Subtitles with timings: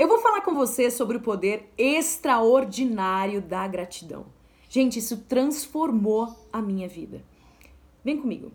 [0.00, 4.24] Eu vou falar com você sobre o poder extraordinário da gratidão.
[4.66, 7.22] Gente, isso transformou a minha vida.
[8.02, 8.50] Vem comigo.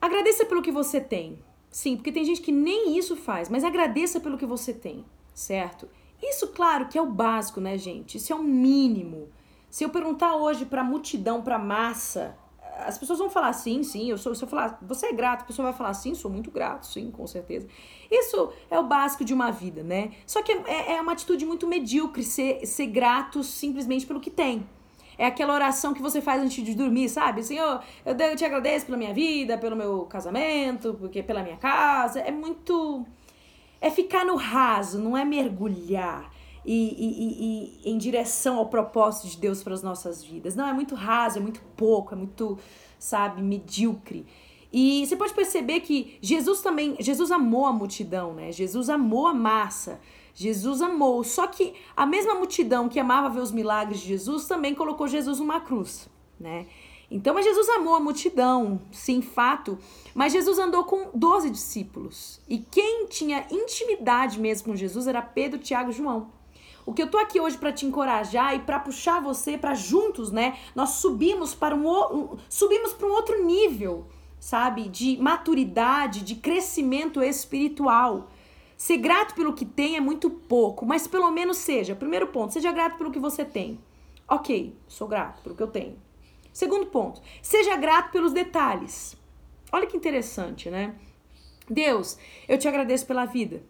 [0.00, 1.40] Agradeça pelo que você tem.
[1.72, 5.04] Sim, porque tem gente que nem isso faz, mas agradeça pelo que você tem,
[5.34, 5.88] certo?
[6.22, 8.16] Isso, claro, que é o básico, né, gente?
[8.16, 9.28] Isso é o mínimo.
[9.68, 12.38] Se eu perguntar hoje pra multidão, pra massa,
[12.78, 15.44] as pessoas vão falar sim, sim, eu sou, se eu falar, você é grato, a
[15.44, 17.66] pessoa vai falar sim, sou muito grato, sim, com certeza.
[18.10, 20.12] Isso é o básico de uma vida, né?
[20.26, 24.66] Só que é, é uma atitude muito medíocre ser, ser grato simplesmente pelo que tem.
[25.16, 27.42] É aquela oração que você faz antes de dormir, sabe?
[27.42, 32.20] Senhor, eu, te agradeço pela minha vida, pelo meu casamento, porque pela minha casa.
[32.20, 33.06] É muito.
[33.80, 36.32] É ficar no raso, não é mergulhar.
[36.64, 40.56] E, e, e, em direção ao propósito de Deus para as nossas vidas.
[40.56, 42.58] Não, é muito raso, é muito pouco, é muito,
[42.98, 44.26] sabe, medíocre.
[44.72, 48.50] E você pode perceber que Jesus também, Jesus amou a multidão, né?
[48.50, 50.00] Jesus amou a massa.
[50.34, 51.22] Jesus amou.
[51.22, 55.38] Só que a mesma multidão que amava ver os milagres de Jesus também colocou Jesus
[55.38, 56.08] numa cruz,
[56.40, 56.66] né?
[57.10, 59.78] Então, mas Jesus amou a multidão, sim, fato.
[60.12, 62.40] Mas Jesus andou com 12 discípulos.
[62.48, 66.32] E quem tinha intimidade mesmo com Jesus era Pedro, Tiago e João.
[66.86, 70.30] O que eu tô aqui hoje para te encorajar e para puxar você para juntos,
[70.30, 70.58] né?
[70.74, 74.06] Nós subimos para um, um subimos para um outro nível,
[74.38, 74.88] sabe?
[74.88, 78.28] De maturidade, de crescimento espiritual.
[78.76, 81.94] Ser grato pelo que tem é muito pouco, mas pelo menos seja.
[81.94, 83.80] Primeiro ponto, seja grato pelo que você tem.
[84.28, 85.96] Ok, sou grato pelo que eu tenho.
[86.52, 89.16] Segundo ponto, seja grato pelos detalhes.
[89.72, 90.94] Olha que interessante, né?
[91.68, 93.62] Deus, eu te agradeço pela vida.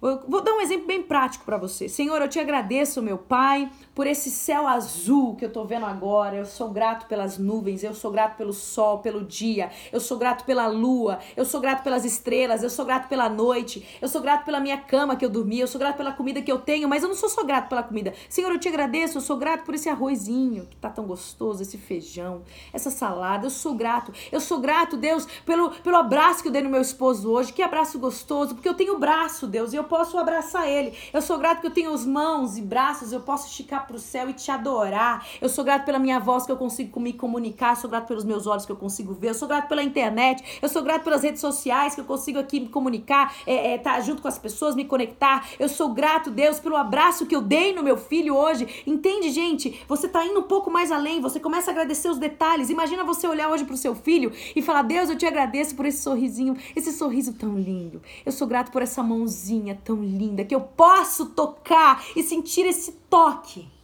[0.00, 1.88] Vou dar um exemplo bem prático para você.
[1.88, 6.36] Senhor, eu te agradeço, meu Pai, por esse céu azul que eu tô vendo agora.
[6.36, 10.44] Eu sou grato pelas nuvens, eu sou grato pelo sol, pelo dia, eu sou grato
[10.44, 14.44] pela lua, eu sou grato pelas estrelas, eu sou grato pela noite, eu sou grato
[14.44, 17.02] pela minha cama que eu dormi, eu sou grato pela comida que eu tenho, mas
[17.02, 18.12] eu não sou só grato pela comida.
[18.28, 21.78] Senhor, eu te agradeço, eu sou grato por esse arrozinho que tá tão gostoso, esse
[21.78, 22.42] feijão,
[22.72, 23.46] essa salada.
[23.46, 24.12] Eu sou grato.
[24.30, 27.52] Eu sou grato, Deus, pelo, pelo abraço que eu dei no meu esposo hoje.
[27.52, 30.92] Que abraço gostoso, porque eu tenho braço, Deus, e eu posso abraçar ele.
[31.12, 33.98] Eu sou grato que eu tenho as mãos e braços, eu posso esticar para o
[33.98, 35.26] céu e te adorar.
[35.40, 38.24] Eu sou grato pela minha voz que eu consigo me comunicar, eu sou grato pelos
[38.24, 41.22] meus olhos que eu consigo ver, eu sou grato pela internet, eu sou grato pelas
[41.22, 44.74] redes sociais que eu consigo aqui me comunicar, é, é, tá junto com as pessoas,
[44.74, 45.46] me conectar.
[45.58, 48.82] Eu sou grato, Deus, pelo abraço que eu dei no meu filho hoje.
[48.86, 49.82] Entende, gente?
[49.88, 52.70] Você tá indo um pouco mais além, você começa a agradecer os detalhes.
[52.70, 56.02] Imagina você olhar hoje pro seu filho e falar: Deus, eu te agradeço por esse
[56.02, 58.02] sorrisinho, esse sorriso tão lindo.
[58.24, 62.92] Eu sou grato por essa mãozinha tão linda que eu posso tocar e sentir esse
[63.08, 63.75] toque.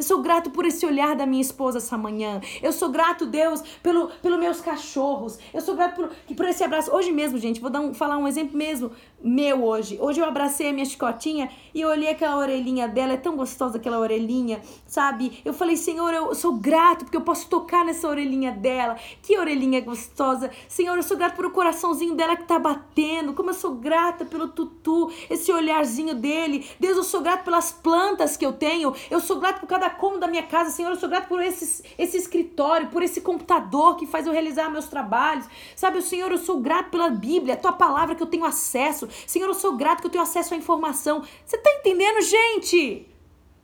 [0.00, 2.40] Eu sou grato por esse olhar da minha esposa essa manhã.
[2.62, 5.38] Eu sou grato, Deus, pelo, pelos meus cachorros.
[5.52, 6.90] Eu sou grato por, por esse abraço.
[6.90, 9.98] Hoje mesmo, gente, vou dar um, falar um exemplo mesmo meu hoje.
[10.00, 13.98] Hoje eu abracei a minha chicotinha e olhei aquela orelhinha dela, é tão gostosa aquela
[13.98, 15.42] orelhinha, sabe?
[15.44, 18.96] Eu falei, Senhor, eu sou grato porque eu posso tocar nessa orelhinha dela.
[19.20, 20.50] Que orelhinha gostosa.
[20.66, 23.34] Senhor, eu sou grato por o coraçãozinho dela que tá batendo.
[23.34, 26.66] Como eu sou grata pelo tutu, esse olharzinho dele.
[26.80, 28.94] Deus, eu sou grato pelas plantas que eu tenho.
[29.10, 30.70] Eu sou grato por cada cômodo da minha casa.
[30.70, 34.70] Senhor, eu sou grato por esse, esse escritório, por esse computador que faz eu realizar
[34.70, 35.46] meus trabalhos.
[35.76, 39.08] Sabe, Senhor, eu sou grato pela Bíblia, a tua palavra que eu tenho acesso.
[39.26, 41.22] Senhor, eu sou grato que eu tenho acesso à informação.
[41.44, 43.06] Você está entendendo, gente?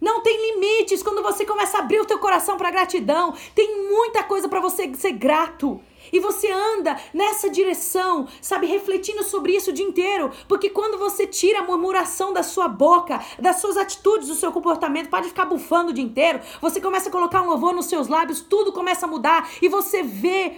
[0.01, 3.35] Não tem limites quando você começa a abrir o teu coração para gratidão.
[3.55, 5.81] Tem muita coisa para você ser grato.
[6.13, 10.31] E você anda nessa direção, sabe, refletindo sobre isso o dia inteiro.
[10.49, 15.09] Porque quando você tira a murmuração da sua boca, das suas atitudes, do seu comportamento,
[15.09, 18.41] pode ficar bufando o dia inteiro, você começa a colocar um louvor nos seus lábios,
[18.41, 20.55] tudo começa a mudar e você vê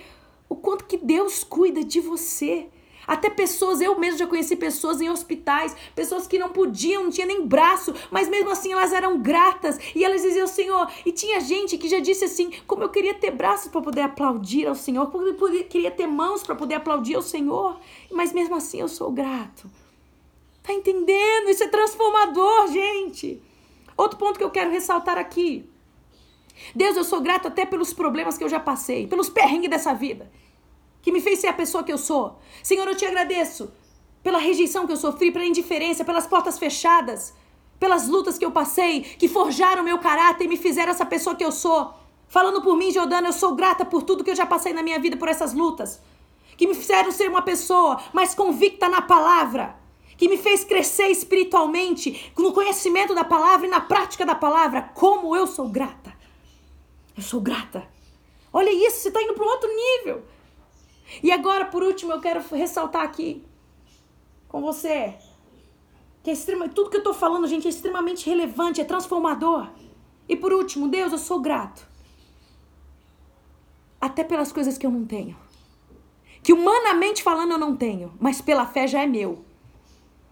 [0.48, 2.68] o quanto que Deus cuida de você.
[3.08, 7.26] Até pessoas, eu mesmo já conheci pessoas em hospitais, pessoas que não podiam, não tinha
[7.26, 10.92] nem braço, mas mesmo assim elas eram gratas e elas diziam Senhor.
[11.06, 14.66] E tinha gente que já disse assim: como eu queria ter braços para poder aplaudir
[14.66, 17.80] ao Senhor, como eu queria ter mãos para poder aplaudir ao Senhor,
[18.10, 19.70] mas mesmo assim eu sou grato.
[20.62, 21.48] Tá entendendo?
[21.48, 23.42] Isso é transformador, gente.
[23.96, 25.64] Outro ponto que eu quero ressaltar aqui.
[26.74, 30.30] Deus, eu sou grato até pelos problemas que eu já passei, pelos perrengues dessa vida
[31.02, 32.38] que me fez ser a pessoa que eu sou.
[32.62, 33.70] Senhor, eu te agradeço
[34.22, 37.34] pela rejeição que eu sofri, pela indiferença, pelas portas fechadas,
[37.78, 41.44] pelas lutas que eu passei, que forjaram meu caráter e me fizeram essa pessoa que
[41.44, 41.94] eu sou.
[42.28, 44.98] Falando por mim, Jordana, eu sou grata por tudo que eu já passei na minha
[44.98, 46.00] vida, por essas lutas.
[46.56, 49.76] Que me fizeram ser uma pessoa mais convicta na palavra.
[50.16, 54.90] Que me fez crescer espiritualmente, no conhecimento da palavra e na prática da palavra.
[54.94, 56.12] Como eu sou grata.
[57.16, 57.88] Eu sou grata.
[58.52, 60.22] Olha isso, você está indo para um outro nível.
[61.22, 63.44] E agora, por último, eu quero ressaltar aqui
[64.46, 65.14] com você
[66.22, 69.68] Que é extrema, tudo que eu tô falando, gente, é extremamente relevante, é transformador.
[70.28, 71.86] E por último, Deus, eu sou grato.
[74.00, 75.36] Até pelas coisas que eu não tenho.
[76.42, 79.44] Que humanamente falando eu não tenho, mas pela fé já é meu.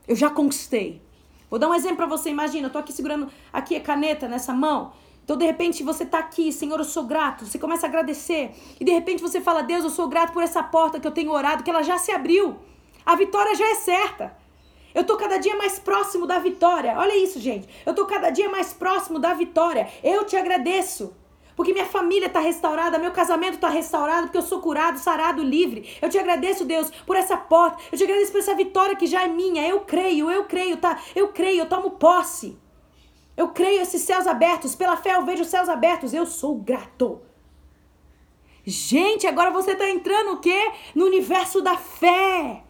[0.06, 1.02] Eu já conquistei.
[1.48, 2.30] Vou dar um exemplo para você.
[2.30, 4.92] Imagina, eu tô aqui segurando aqui a caneta nessa mão.
[5.26, 7.44] Então, de repente, você está aqui, Senhor, eu sou grato.
[7.44, 8.52] Você começa a agradecer.
[8.78, 11.32] E de repente você fala, Deus, eu sou grato por essa porta que eu tenho
[11.32, 12.54] orado, que ela já se abriu.
[13.04, 14.36] A vitória já é certa.
[14.94, 16.94] Eu tô cada dia mais próximo da vitória.
[16.96, 17.68] Olha isso, gente.
[17.84, 19.88] Eu tô cada dia mais próximo da vitória.
[20.00, 21.12] Eu te agradeço.
[21.56, 25.98] Porque minha família está restaurada, meu casamento está restaurado, porque eu sou curado, sarado, livre.
[26.00, 27.82] Eu te agradeço, Deus, por essa porta.
[27.90, 29.66] Eu te agradeço por essa vitória que já é minha.
[29.66, 31.00] Eu creio, eu creio, tá?
[31.16, 32.56] Eu creio, eu tomo posse.
[33.36, 34.74] Eu creio esses céus abertos.
[34.74, 36.14] Pela fé eu vejo os céus abertos.
[36.14, 37.20] Eu sou grato.
[38.64, 40.72] Gente, agora você está entrando o quê?
[40.94, 42.64] No universo da fé.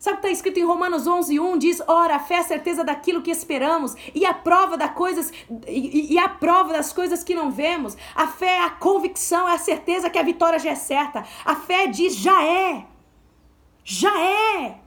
[0.00, 1.58] Sabe o que está escrito em Romanos 11, 1?
[1.58, 5.30] Diz, ora, a fé é a certeza daquilo que esperamos e a prova coisas
[5.68, 7.98] e, e a prova das coisas que não vemos.
[8.14, 11.22] A fé é a convicção, é a certeza que a vitória já é certa.
[11.44, 12.86] A fé diz, já é.
[13.84, 14.80] Já é.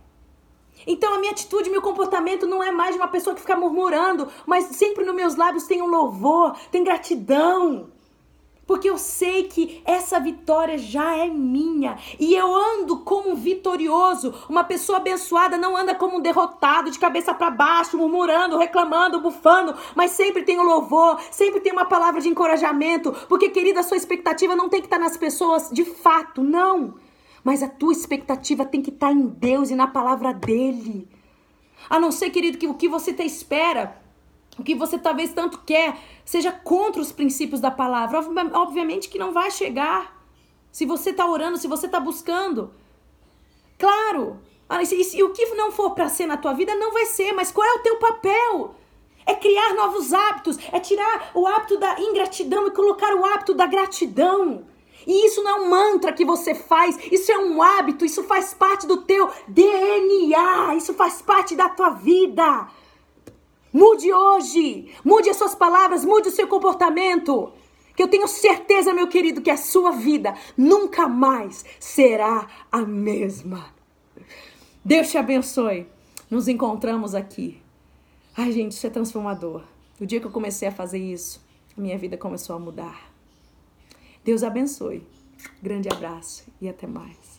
[0.85, 4.27] Então a minha atitude, meu comportamento não é mais de uma pessoa que fica murmurando,
[4.45, 7.91] mas sempre nos meus lábios tem um louvor, tem gratidão.
[8.65, 11.97] Porque eu sei que essa vitória já é minha.
[12.17, 14.33] E eu ando como um vitorioso.
[14.47, 19.75] Uma pessoa abençoada não anda como um derrotado, de cabeça para baixo, murmurando, reclamando, bufando.
[19.95, 23.11] Mas sempre tem o um louvor, sempre tem uma palavra de encorajamento.
[23.27, 26.93] Porque, querida, a sua expectativa não tem que estar nas pessoas de fato, não.
[27.43, 31.07] Mas a tua expectativa tem que estar em Deus e na palavra dele.
[31.89, 34.01] A não ser, querido, que o que você te espera,
[34.57, 38.19] o que você talvez tanto quer, seja contra os princípios da palavra.
[38.53, 40.23] Obviamente que não vai chegar.
[40.71, 42.73] Se você está orando, se você está buscando.
[43.77, 44.39] Claro.
[45.13, 47.33] E, o que não for para ser na tua vida, não vai ser.
[47.33, 48.75] Mas qual é o teu papel?
[49.25, 53.65] É criar novos hábitos, é tirar o hábito da ingratidão e colocar o hábito da
[53.65, 54.65] gratidão.
[55.05, 58.53] E isso não é um mantra que você faz, isso é um hábito, isso faz
[58.53, 62.67] parte do teu DNA, isso faz parte da tua vida.
[63.71, 67.51] Mude hoje, mude as suas palavras, mude o seu comportamento.
[67.95, 73.73] Que eu tenho certeza, meu querido, que a sua vida nunca mais será a mesma.
[74.83, 75.87] Deus te abençoe.
[76.29, 77.61] Nos encontramos aqui.
[78.35, 79.63] Ai, gente, isso é transformador.
[79.99, 81.39] O dia que eu comecei a fazer isso,
[81.77, 83.12] a minha vida começou a mudar.
[84.23, 85.03] Deus abençoe.
[85.61, 87.32] Grande abraço e até mais.